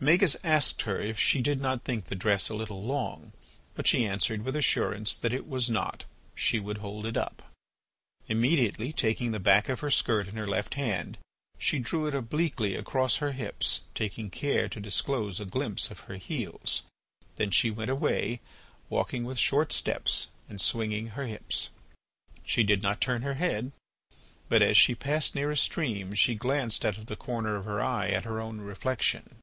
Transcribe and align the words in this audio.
Magis 0.00 0.34
asked 0.42 0.80
her 0.88 0.98
if 0.98 1.18
she 1.20 1.42
did 1.42 1.60
not 1.60 1.84
think 1.84 2.06
the 2.06 2.14
dress 2.14 2.48
a 2.48 2.54
little 2.54 2.82
long, 2.82 3.34
but 3.74 3.86
she 3.86 4.06
answered 4.06 4.40
with 4.42 4.56
assurance 4.56 5.14
that 5.14 5.34
it 5.34 5.46
was 5.46 5.68
not—she 5.68 6.58
would 6.58 6.78
hold 6.78 7.04
it 7.04 7.18
up. 7.18 7.42
Immediately, 8.26 8.94
taking 8.94 9.30
the 9.32 9.38
back 9.38 9.68
of 9.68 9.80
her 9.80 9.90
skirt 9.90 10.26
in 10.26 10.36
her 10.36 10.46
left 10.46 10.72
hand, 10.72 11.18
she 11.58 11.78
drew 11.80 12.06
it 12.06 12.14
obliquely 12.14 12.74
across 12.74 13.16
her 13.16 13.32
hips, 13.32 13.82
taking 13.94 14.30
care 14.30 14.70
to 14.70 14.80
disclose 14.80 15.38
a 15.38 15.44
glimpse 15.44 15.90
of 15.90 16.00
her 16.08 16.16
heels. 16.16 16.84
Then 17.36 17.50
she 17.50 17.70
went 17.70 17.90
away, 17.90 18.40
walking 18.88 19.22
with 19.24 19.38
short 19.38 19.70
steps 19.70 20.28
and 20.48 20.58
swinging 20.62 21.08
her 21.08 21.26
hips. 21.26 21.68
She 22.42 22.62
did 22.64 22.82
not 22.82 23.02
turn 23.02 23.20
her 23.20 23.34
head, 23.34 23.70
but 24.48 24.62
as 24.62 24.78
she 24.78 24.94
passed 24.94 25.34
near 25.34 25.50
a 25.50 25.56
stream 25.58 26.14
she 26.14 26.34
glanced 26.34 26.86
out 26.86 26.96
of 26.96 27.04
the 27.04 27.16
corner 27.16 27.54
of 27.54 27.66
her 27.66 27.82
eye 27.82 28.08
at 28.08 28.24
her 28.24 28.40
own 28.40 28.62
reflection. 28.62 29.40